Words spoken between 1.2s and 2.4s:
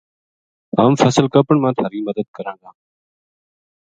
کپن ما تھاری مدد